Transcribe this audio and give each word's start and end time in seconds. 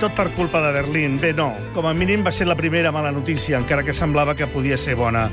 tot 0.00 0.12
per 0.16 0.28
culpa 0.36 0.60
de 0.60 0.72
Berlín. 0.72 1.16
Bé, 1.20 1.32
no. 1.32 1.50
Com 1.74 1.86
a 1.88 1.94
mínim 1.96 2.24
va 2.26 2.32
ser 2.32 2.46
la 2.46 2.56
primera 2.56 2.92
mala 2.92 3.12
notícia, 3.12 3.56
encara 3.58 3.84
que 3.84 3.94
semblava 3.96 4.34
que 4.36 4.48
podia 4.50 4.76
ser 4.76 4.96
bona. 4.98 5.30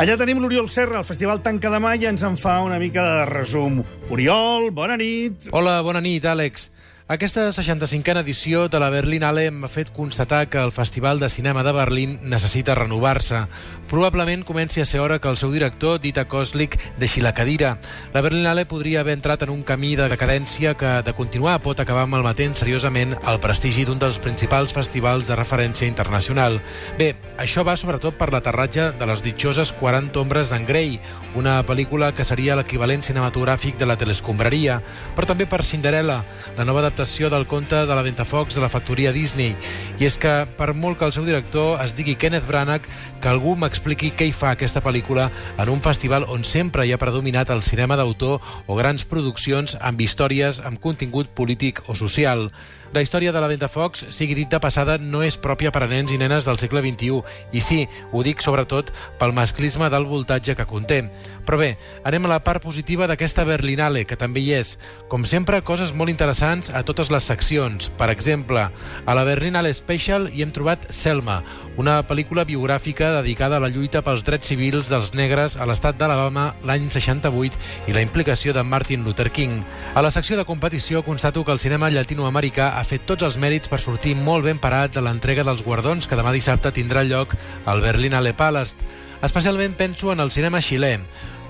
Allà 0.00 0.16
tenim 0.16 0.40
l'Oriol 0.40 0.70
Serra, 0.72 1.02
el 1.02 1.06
festival 1.06 1.42
tanca 1.44 1.70
demà 1.70 1.92
i 2.00 2.06
ens 2.08 2.24
en 2.24 2.38
fa 2.40 2.60
una 2.64 2.78
mica 2.80 3.04
de 3.04 3.26
resum. 3.28 3.82
Oriol, 4.10 4.70
bona 4.72 4.96
nit. 4.96 5.50
Hola, 5.52 5.80
bona 5.84 6.00
nit, 6.00 6.24
Àlex. 6.24 6.70
Aquesta 7.12 7.42
65a 7.52 8.22
edició 8.22 8.70
de 8.72 8.78
la 8.80 8.86
Berlinale 8.88 9.42
m'ha 9.52 9.68
fet 9.68 9.90
constatar 9.92 10.46
que 10.48 10.56
el 10.56 10.70
Festival 10.72 11.18
de 11.20 11.28
Cinema 11.28 11.60
de 11.62 11.72
Berlín 11.76 12.14
necessita 12.22 12.72
renovar-se. 12.74 13.42
Probablement 13.90 14.46
comenci 14.48 14.80
a 14.80 14.86
ser 14.86 15.02
hora 15.04 15.18
que 15.20 15.28
el 15.28 15.36
seu 15.36 15.52
director, 15.52 16.00
Dita 16.00 16.24
Koslik, 16.24 16.78
deixi 16.96 17.20
la 17.20 17.34
cadira. 17.36 17.74
La 18.14 18.22
Berlinale 18.24 18.64
podria 18.64 19.02
haver 19.02 19.12
entrat 19.18 19.42
en 19.44 19.52
un 19.52 19.60
camí 19.62 19.90
de 19.94 20.06
decadència 20.08 20.72
que, 20.72 21.02
de 21.04 21.12
continuar, 21.12 21.58
pot 21.60 21.82
acabar 21.84 22.06
malmetent 22.08 22.56
seriosament 22.56 23.12
el 23.28 23.42
prestigi 23.44 23.84
d'un 23.84 24.00
dels 24.00 24.16
principals 24.16 24.72
festivals 24.72 25.28
de 25.28 25.36
referència 25.36 25.90
internacional. 25.90 26.62
Bé, 26.96 27.10
això 27.36 27.60
va 27.60 27.76
sobretot 27.76 28.16
per 28.16 28.30
l'aterratge 28.32 28.88
de 28.96 29.10
les 29.12 29.20
ditxoses 29.20 29.74
40 29.82 30.16
ombres 30.24 30.48
d'en 30.48 30.64
Grey, 30.64 30.96
una 31.36 31.60
pel·lícula 31.60 32.14
que 32.16 32.24
seria 32.24 32.56
l'equivalent 32.56 33.04
cinematogràfic 33.04 33.76
de 33.76 33.92
la 33.92 34.00
telescombraria, 34.00 34.80
però 35.12 35.28
també 35.28 35.44
per 35.44 35.60
Cinderella, 35.60 36.22
la 36.56 36.64
nova 36.64 36.80
adaptació 36.80 37.01
adaptació 37.02 37.30
del 37.30 37.48
conte 37.48 37.74
de 37.74 37.94
la 37.96 38.02
Ventafocs 38.02 38.54
de 38.54 38.60
la 38.60 38.68
factoria 38.70 39.10
Disney. 39.12 39.56
I 39.98 40.06
és 40.06 40.14
que, 40.22 40.30
per 40.54 40.70
molt 40.70 41.00
que 41.00 41.08
el 41.08 41.14
seu 41.14 41.24
director 41.26 41.80
es 41.82 41.96
digui 41.98 42.14
Kenneth 42.14 42.46
Branagh, 42.46 42.86
que 43.18 43.30
algú 43.30 43.56
m'expliqui 43.58 44.12
què 44.14 44.28
hi 44.28 44.34
fa 44.34 44.52
aquesta 44.54 44.82
pel·lícula 44.84 45.24
en 45.58 45.72
un 45.72 45.82
festival 45.82 46.28
on 46.30 46.46
sempre 46.46 46.86
hi 46.86 46.92
ha 46.94 47.00
predominat 47.02 47.50
el 47.50 47.64
cinema 47.66 47.98
d'autor 47.98 48.38
o 48.68 48.78
grans 48.78 49.02
produccions 49.02 49.74
amb 49.80 49.98
històries 50.00 50.62
amb 50.62 50.78
contingut 50.78 51.34
polític 51.34 51.82
o 51.88 51.98
social. 51.98 52.52
La 52.92 53.00
història 53.00 53.32
de 53.32 53.40
la 53.40 53.48
Ventafocs, 53.48 54.02
sigui 54.12 54.34
dit 54.36 54.50
de 54.52 54.58
passada, 54.60 54.98
no 55.00 55.22
és 55.24 55.38
pròpia 55.40 55.70
per 55.72 55.86
a 55.86 55.88
nens 55.88 56.12
i 56.12 56.18
nenes 56.20 56.44
del 56.44 56.58
segle 56.60 56.82
XXI. 56.84 57.22
I 57.56 57.60
sí, 57.64 57.78
ho 58.12 58.20
dic 58.20 58.44
sobretot 58.44 58.90
pel 59.16 59.32
masclisme 59.32 59.88
del 59.88 60.04
voltatge 60.04 60.52
que 60.58 60.66
conté. 60.68 60.98
Però 61.46 61.56
bé, 61.56 61.70
anem 62.04 62.28
a 62.28 62.34
la 62.34 62.42
part 62.44 62.60
positiva 62.60 63.08
d'aquesta 63.08 63.46
Berlinale, 63.48 64.04
que 64.04 64.18
també 64.20 64.44
hi 64.44 64.52
és. 64.58 64.74
Com 65.08 65.24
sempre, 65.24 65.62
coses 65.64 65.94
molt 65.96 66.12
interessants 66.12 66.68
a 66.68 66.81
totes 66.86 67.10
les 67.12 67.24
seccions. 67.24 67.88
Per 67.98 68.08
exemple, 68.10 68.64
a 69.06 69.14
la 69.14 69.24
Berlinale 69.24 69.72
Special 69.74 70.28
hi 70.32 70.42
hem 70.44 70.52
trobat 70.54 70.88
Selma, 70.92 71.40
una 71.80 72.00
pel·lícula 72.08 72.44
biogràfica 72.48 73.12
dedicada 73.18 73.56
a 73.58 73.62
la 73.64 73.70
lluita 73.72 74.02
pels 74.06 74.24
drets 74.26 74.50
civils 74.52 74.90
dels 74.92 75.14
negres 75.14 75.56
a 75.56 75.66
l'estat 75.68 75.98
d'Alabama 76.00 76.50
l'any 76.68 76.88
68 76.90 77.88
i 77.88 77.96
la 77.96 78.02
implicació 78.04 78.54
de 78.56 78.62
Martin 78.62 79.04
Luther 79.04 79.30
King. 79.30 79.60
A 79.94 80.02
la 80.02 80.10
secció 80.10 80.36
de 80.36 80.44
competició 80.48 81.02
constato 81.02 81.44
que 81.44 81.52
el 81.52 81.62
cinema 81.62 81.90
llatinoamericà 81.90 82.72
ha 82.78 82.84
fet 82.84 83.06
tots 83.06 83.22
els 83.26 83.38
mèrits 83.38 83.72
per 83.72 83.80
sortir 83.80 84.16
molt 84.16 84.44
ben 84.48 84.60
parat 84.62 84.94
de 84.94 85.04
l'entrega 85.04 85.46
dels 85.46 85.64
guardons 85.64 86.08
que 86.08 86.18
demà 86.18 86.34
dissabte 86.34 86.72
tindrà 86.72 87.06
lloc 87.06 87.36
al 87.66 87.80
Berlinale 87.80 88.34
Palast. 88.34 88.76
Especialment 89.22 89.76
penso 89.78 90.10
en 90.12 90.18
el 90.18 90.32
cinema 90.34 90.58
xilè. 90.58 90.96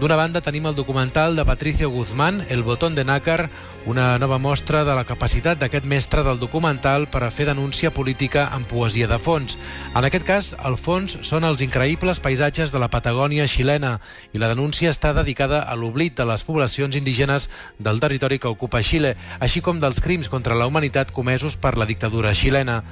D'una 0.00 0.16
banda 0.16 0.40
tenim 0.42 0.64
el 0.66 0.74
documental 0.74 1.36
de 1.36 1.44
Patricio 1.44 1.90
Guzmán, 1.90 2.46
El 2.48 2.62
botón 2.62 2.94
de 2.94 3.04
nácar, 3.04 3.50
una 3.86 4.18
nova 4.18 4.38
mostra 4.38 4.84
de 4.84 4.94
la 4.96 5.04
capacitat 5.04 5.60
d'aquest 5.60 5.84
mestre 5.86 6.24
del 6.26 6.40
documental 6.40 7.06
per 7.12 7.22
a 7.22 7.30
fer 7.30 7.46
denúncia 7.46 7.92
política 7.94 8.48
amb 8.50 8.66
poesia 8.66 9.06
de 9.06 9.20
fons. 9.22 9.58
En 9.94 10.04
aquest 10.08 10.26
cas, 10.26 10.50
el 10.64 10.78
fons 10.80 11.18
són 11.22 11.44
els 11.44 11.62
increïbles 11.62 12.18
paisatges 12.24 12.72
de 12.72 12.82
la 12.82 12.90
Patagònia 12.90 13.46
xilena 13.46 13.98
i 14.32 14.42
la 14.42 14.50
denúncia 14.50 14.90
està 14.90 15.12
dedicada 15.14 15.62
a 15.62 15.76
l'oblit 15.76 16.16
de 16.18 16.26
les 16.26 16.42
poblacions 16.42 16.96
indígenes 16.96 17.50
del 17.78 18.00
territori 18.00 18.40
que 18.40 18.50
ocupa 18.50 18.82
Xile, 18.82 19.16
així 19.38 19.60
com 19.60 19.78
dels 19.78 20.00
crims 20.00 20.32
contra 20.32 20.58
la 20.58 20.66
humanitat 20.66 21.12
comesos 21.12 21.56
per 21.56 21.76
la 21.78 21.86
dictadura 21.86 22.34
xilena. 22.34 22.82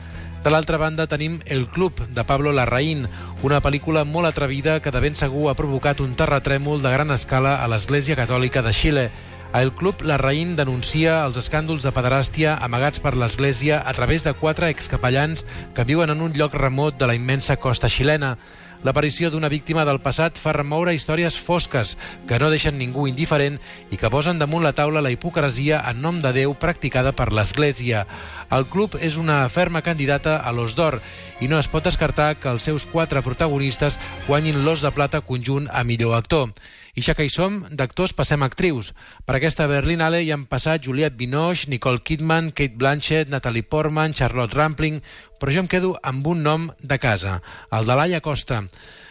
De 0.41 0.48
l'altra 0.48 0.78
banda 0.80 1.05
tenim 1.05 1.42
El 1.44 1.66
Club, 1.69 2.00
de 2.16 2.22
Pablo 2.24 2.55
Larraín, 2.56 3.02
una 3.44 3.58
pel·lícula 3.60 4.06
molt 4.08 4.24
atrevida 4.24 4.78
que 4.80 4.88
de 4.94 5.02
ben 5.05 5.19
segur 5.19 5.50
ha 5.50 5.54
provocat 5.59 6.00
un 6.00 6.14
terratrèmol 6.16 6.81
de 6.81 6.92
gran 6.94 7.12
escala 7.12 7.59
a 7.60 7.66
l'Església 7.69 8.16
Catòlica 8.16 8.62
de 8.64 8.72
Xile. 8.72 9.04
A 9.53 9.60
El 9.60 9.75
Club 9.76 10.00
Larraín 10.00 10.54
denuncia 10.56 11.19
els 11.26 11.37
escàndols 11.37 11.84
de 11.84 11.92
pederàstia 11.92 12.54
amagats 12.56 13.04
per 13.04 13.12
l'Església 13.20 13.82
a 13.84 13.92
través 13.92 14.25
de 14.25 14.32
quatre 14.32 14.70
excapellans 14.72 15.44
que 15.76 15.84
viuen 15.84 16.09
en 16.09 16.25
un 16.25 16.32
lloc 16.32 16.56
remot 16.56 16.97
de 16.97 17.10
la 17.10 17.19
immensa 17.19 17.59
costa 17.60 17.93
xilena. 17.93 18.38
L'aparició 18.82 19.28
d'una 19.28 19.50
víctima 19.52 19.84
del 19.84 19.98
passat 20.00 20.38
fa 20.41 20.54
remoure 20.56 20.94
històries 20.96 21.36
fosques 21.36 21.96
que 22.28 22.38
no 22.41 22.48
deixen 22.48 22.78
ningú 22.80 23.04
indiferent 23.10 23.58
i 23.92 23.98
que 24.00 24.08
posen 24.08 24.41
damunt 24.41 24.64
la 24.64 24.72
taula 24.72 25.02
la 25.04 25.12
hipocresia 25.12 25.82
en 25.91 26.00
nom 26.00 26.22
de 26.24 26.32
Déu 26.32 26.54
practicada 26.56 27.12
per 27.12 27.28
l'Església. 27.28 28.06
El 28.48 28.64
club 28.72 28.96
és 28.96 29.20
una 29.20 29.42
ferma 29.52 29.84
candidata 29.84 30.38
a 30.40 30.52
l'Os 30.56 30.78
d'Or 30.78 30.96
i 31.44 31.48
no 31.52 31.60
es 31.60 31.69
pot 31.69 31.84
descartar 31.84 32.34
que 32.40 32.48
els 32.48 32.64
seus 32.64 32.88
quatre 32.88 33.20
protagonistes 33.20 34.00
guanyin 34.26 34.64
l'Os 34.64 34.80
de 34.80 34.92
Plata 34.96 35.20
conjunt 35.20 35.69
a 35.69 35.84
millor 35.84 36.16
actor. 36.16 36.48
I 36.94 37.04
ja 37.06 37.14
que 37.14 37.26
hi 37.26 37.30
som, 37.30 37.60
d'actors 37.70 38.14
passem 38.16 38.42
a 38.42 38.48
actrius. 38.50 38.92
Per 39.26 39.36
aquesta 39.36 39.68
Berlinale 39.70 40.22
hi 40.24 40.32
han 40.34 40.46
passat 40.50 40.82
Juliette 40.86 41.16
Binoche, 41.16 41.70
Nicole 41.70 42.02
Kidman, 42.02 42.50
Kate 42.50 42.76
Blanchett, 42.76 43.30
Natalie 43.30 43.62
Portman, 43.62 44.14
Charlotte 44.14 44.56
Rampling, 44.56 45.02
però 45.38 45.54
jo 45.54 45.62
em 45.64 45.70
quedo 45.70 45.94
amb 46.02 46.26
un 46.26 46.42
nom 46.42 46.70
de 46.80 46.98
casa, 46.98 47.40
el 47.70 47.86
de 47.86 47.96
Laia 47.96 48.20
Costa. 48.20 48.64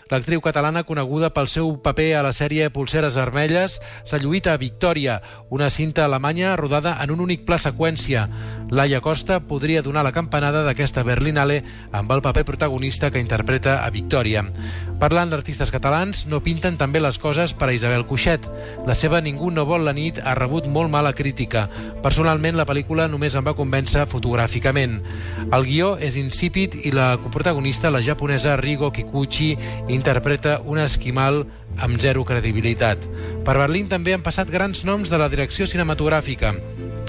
L'actriu 0.10 0.42
catalana, 0.42 0.82
coneguda 0.90 1.30
pel 1.36 1.46
seu 1.54 1.68
paper 1.86 2.16
a 2.18 2.24
la 2.26 2.32
sèrie 2.34 2.72
Pulseres 2.74 3.14
Vermelles, 3.14 3.76
s'ha 4.02 4.18
lluït 4.18 4.48
a 4.50 4.56
Victòria, 4.58 5.20
una 5.54 5.68
cinta 5.70 6.08
alemanya 6.08 6.56
rodada 6.58 6.96
en 7.04 7.14
un 7.14 7.22
únic 7.22 7.44
pla 7.46 7.60
seqüència. 7.62 8.24
Laia 8.74 9.04
Costa 9.06 9.38
podria 9.46 9.84
donar 9.86 10.02
la 10.04 10.14
campanada 10.16 10.64
d'aquesta 10.66 11.04
Berlinale 11.06 11.60
amb 11.94 12.10
el 12.16 12.24
paper 12.26 12.44
protagonista 12.48 13.12
que 13.14 13.22
interpreta 13.22 13.84
a 13.86 13.92
Victòria. 13.94 14.48
Parlant 15.00 15.30
d'artistes 15.30 15.70
catalans, 15.72 16.26
no 16.28 16.42
pinten 16.42 16.76
també 16.82 17.00
les 17.00 17.22
coses 17.22 17.54
per 17.54 17.70
a 17.70 17.76
Isabel 17.78 18.08
Cuixet. 18.10 18.50
La 18.90 18.98
seva 18.98 19.22
Ningú 19.22 19.52
no 19.54 19.68
vol 19.70 19.86
la 19.86 19.94
nit 19.94 20.18
ha 20.20 20.34
rebut 20.36 20.66
molt 20.68 20.90
mala 20.90 21.14
crítica. 21.14 21.68
Personalment, 22.02 22.58
la 22.58 22.66
pel·lícula 22.66 23.06
només 23.08 23.38
em 23.38 23.46
va 23.46 23.56
convèncer 23.56 24.08
fotogràficament. 24.10 25.00
El 25.54 25.70
guió 25.70 25.94
és 26.02 26.18
insípid 26.18 26.76
i 26.82 26.92
la 26.92 27.14
coprotagonista, 27.22 27.94
la 27.94 28.04
japonesa 28.04 28.58
Rigo 28.58 28.90
Kikuchi, 28.92 29.54
interpreta 30.00 30.60
un 30.66 30.80
esquimal 30.80 31.44
amb 31.78 32.00
zero 32.02 32.24
credibilitat. 32.26 33.04
Per 33.46 33.58
Berlín 33.60 33.92
també 33.92 34.16
han 34.16 34.26
passat 34.26 34.52
grans 34.52 34.86
noms 34.88 35.12
de 35.12 35.20
la 35.20 35.30
direcció 35.32 35.68
cinematogràfica. 35.68 36.56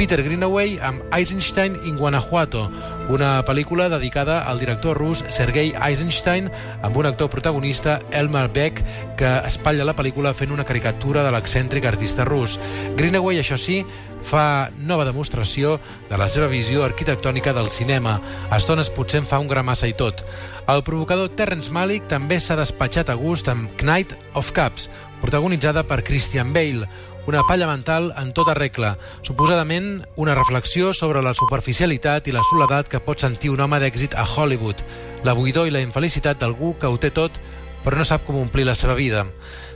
Peter 0.01 0.23
Greenaway 0.25 0.79
amb 0.81 1.03
Eisenstein 1.13 1.75
in 1.85 1.99
Guanajuato, 2.01 2.71
una 3.13 3.45
pel·lícula 3.45 3.91
dedicada 3.93 4.39
al 4.49 4.57
director 4.57 4.97
rus 4.97 5.21
Sergei 5.29 5.75
Eisenstein 5.77 6.49
amb 6.81 6.97
un 6.97 7.05
actor 7.05 7.29
protagonista, 7.29 7.99
Elmar 8.11 8.47
Beck, 8.49 8.81
que 9.21 9.29
espatlla 9.45 9.85
la 9.85 9.93
pel·lícula 9.99 10.33
fent 10.33 10.55
una 10.57 10.65
caricatura 10.65 11.21
de 11.21 11.35
l'excèntric 11.35 11.85
artista 11.85 12.25
rus. 12.25 12.57
Greenaway, 12.97 13.43
això 13.43 13.61
sí, 13.61 13.83
fa 14.25 14.71
nova 14.81 15.05
demostració 15.05 15.77
de 16.09 16.17
la 16.17 16.31
seva 16.33 16.49
visió 16.49 16.81
arquitectònica 16.87 17.53
del 17.53 17.69
cinema. 17.69 18.23
A 18.49 18.57
estones 18.57 18.89
potser 18.89 19.21
en 19.21 19.29
fa 19.29 19.43
un 19.45 19.53
gra 19.53 19.61
massa 19.61 19.85
i 19.85 19.93
tot. 19.93 20.25
El 20.65 20.81
provocador 20.81 21.29
Terrence 21.37 21.69
Malick 21.69 22.09
també 22.09 22.41
s'ha 22.41 22.57
despatxat 22.57 23.13
a 23.13 23.21
gust 23.21 23.53
amb 23.53 23.69
Knight 23.85 24.17
of 24.33 24.57
Cups, 24.57 24.89
protagonitzada 25.21 25.85
per 25.85 26.01
Christian 26.09 26.55
Bale, 26.57 26.89
una 27.31 27.45
palla 27.47 27.69
mental 27.71 28.09
en 28.19 28.33
tota 28.35 28.57
regla, 28.59 28.97
suposadament 29.23 30.01
una 30.19 30.35
reflexió 30.35 30.91
sobre 30.93 31.23
la 31.23 31.31
superficialitat 31.39 32.27
i 32.27 32.35
la 32.35 32.43
soledat 32.49 32.91
que 32.91 32.99
pot 33.05 33.23
sentir 33.23 33.53
un 33.55 33.63
home 33.63 33.79
d'èxit 33.79 34.17
a 34.19 34.25
Hollywood, 34.27 34.83
la 35.23 35.37
buidor 35.39 35.69
i 35.69 35.75
la 35.75 35.83
infelicitat 35.85 36.41
d'algú 36.43 36.75
que 36.81 36.91
ho 36.91 36.99
té 36.99 37.13
tot 37.15 37.39
però 37.85 37.99
no 37.99 38.07
sap 38.07 38.27
com 38.27 38.41
omplir 38.41 38.67
la 38.69 38.77
seva 38.79 38.95
vida. 38.99 39.27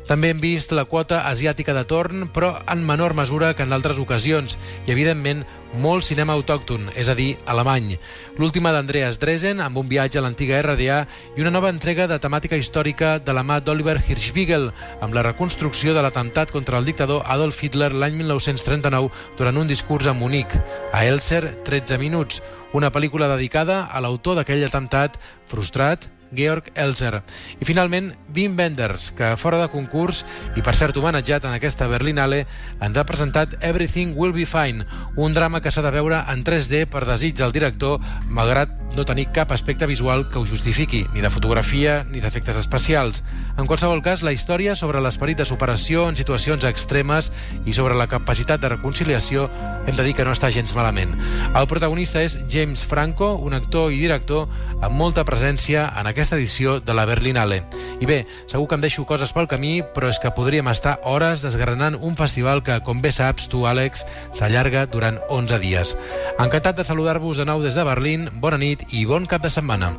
També 0.05 0.29
hem 0.29 0.41
vist 0.41 0.73
la 0.77 0.85
quota 0.85 1.23
asiàtica 1.25 1.73
de 1.73 1.83
torn, 1.89 2.27
però 2.29 2.51
en 2.69 2.83
menor 2.85 3.15
mesura 3.17 3.55
que 3.57 3.65
en 3.65 3.73
altres 3.73 3.97
ocasions, 3.99 4.59
i 4.85 4.93
evidentment 4.93 5.47
molt 5.81 6.05
cinema 6.05 6.35
autòcton, 6.37 6.91
és 6.93 7.09
a 7.09 7.15
dir, 7.17 7.39
alemany. 7.49 7.95
L'última 8.37 8.75
d'Andreas 8.75 9.17
Dresen, 9.23 9.63
amb 9.65 9.81
un 9.81 9.89
viatge 9.89 10.21
a 10.21 10.25
l'antiga 10.27 10.61
RDA, 10.61 10.99
i 11.39 11.41
una 11.41 11.55
nova 11.55 11.71
entrega 11.73 12.05
de 12.11 12.19
temàtica 12.21 12.59
històrica 12.61 13.17
de 13.19 13.33
la 13.33 13.47
mà 13.49 13.63
d'Oliver 13.65 13.97
Hirschbiegel, 14.03 14.69
amb 15.01 15.17
la 15.17 15.25
reconstrucció 15.25 15.97
de 15.97 16.05
l'atemptat 16.05 16.53
contra 16.53 16.77
el 16.79 16.85
dictador 16.85 17.25
Adolf 17.25 17.63
Hitler 17.65 17.95
l'any 17.95 18.21
1939 18.21 19.09
durant 19.39 19.57
un 19.57 19.73
discurs 19.73 20.07
a 20.07 20.13
Munic. 20.13 20.53
A 20.93 21.07
Elser, 21.09 21.63
13 21.65 21.97
minuts, 21.97 22.43
una 22.77 22.93
pel·lícula 22.93 23.31
dedicada 23.33 23.87
a 23.87 24.05
l'autor 24.05 24.37
d'aquell 24.37 24.67
atemptat 24.69 25.17
frustrat, 25.49 26.11
Georg 26.37 26.71
Elser. 26.75 27.23
I 27.61 27.65
finalment, 27.65 28.13
Wim 28.35 28.57
Wenders, 28.59 29.11
que 29.17 29.35
fora 29.41 29.61
de 29.63 29.71
concurs 29.73 30.25
i 30.59 30.63
per 30.63 30.77
cert 30.77 30.99
homenatjat 31.01 31.47
en 31.49 31.57
aquesta 31.57 31.89
Berlinale, 31.91 32.45
ens 32.81 32.99
ha 32.99 33.07
presentat 33.09 33.57
Everything 33.61 34.15
Will 34.19 34.35
Be 34.37 34.47
Fine, 34.47 34.87
un 35.17 35.35
drama 35.35 35.63
que 35.65 35.73
s'ha 35.73 35.85
de 35.85 35.95
veure 35.95 36.25
en 36.31 36.45
3D 36.45 36.85
per 36.91 37.07
desig 37.09 37.39
del 37.41 37.55
director, 37.55 38.03
malgrat 38.29 38.84
no 38.97 39.05
tenir 39.05 39.29
cap 39.33 39.53
aspecte 39.53 39.87
visual 39.87 40.29
que 40.31 40.39
ho 40.39 40.47
justifiqui, 40.47 41.05
ni 41.15 41.21
de 41.21 41.31
fotografia 41.31 42.05
ni 42.09 42.21
d'efectes 42.21 42.57
especials. 42.57 43.23
En 43.59 43.67
qualsevol 43.67 44.03
cas, 44.03 44.23
la 44.23 44.33
història 44.33 44.77
sobre 44.77 45.01
l'esperit 45.03 45.39
de 45.39 45.47
superació 45.47 46.09
en 46.09 46.17
situacions 46.17 46.65
extremes 46.65 47.31
i 47.67 47.75
sobre 47.75 47.95
la 47.99 48.09
capacitat 48.11 48.63
de 48.63 48.71
reconciliació 48.73 49.49
hem 49.87 49.97
de 49.97 50.07
dir 50.07 50.15
que 50.15 50.25
no 50.25 50.33
està 50.35 50.51
gens 50.55 50.75
malament. 50.77 51.15
El 51.55 51.69
protagonista 51.71 52.23
és 52.23 52.39
James 52.51 52.85
Franco, 52.85 53.35
un 53.37 53.55
actor 53.55 53.93
i 53.93 54.01
director 54.01 54.49
amb 54.81 54.97
molta 54.97 55.25
presència 55.27 55.87
en 55.99 56.09
aquesta 56.11 56.39
edició 56.39 56.79
de 56.81 56.95
la 56.95 57.07
Berlinale. 57.09 57.63
I 58.01 58.09
bé, 58.09 58.21
segur 58.51 58.69
que 58.69 58.79
em 58.79 58.85
deixo 58.85 59.07
coses 59.09 59.33
pel 59.35 59.49
camí, 59.51 59.83
però 59.95 60.11
és 60.13 60.21
que 60.23 60.33
podríem 60.35 60.69
estar 60.73 60.99
hores 61.05 61.43
desgranant 61.45 61.99
un 62.01 62.17
festival 62.17 62.63
que, 62.65 62.79
com 62.87 63.03
bé 63.03 63.13
saps 63.15 63.49
tu, 63.51 63.65
Àlex, 63.69 64.05
s'allarga 64.35 64.87
durant 64.91 65.21
11 65.29 65.61
dies. 65.63 65.95
Encantat 66.39 66.79
de 66.79 66.87
saludar-vos 66.87 67.39
de 67.41 67.47
nou 67.49 67.63
des 67.63 67.77
de 67.77 67.85
Berlín, 67.87 68.29
bona 68.41 68.59
nit 68.61 68.84
i 68.93 69.05
bon 69.09 69.25
cap 69.31 69.43
de 69.45 69.51
setmana. 69.53 69.93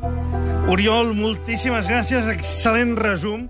Oriol, 0.70 1.14
moltíssimes 1.16 1.88
gràcies, 1.90 2.26
excel·lent 2.30 2.96
resum. 2.98 3.46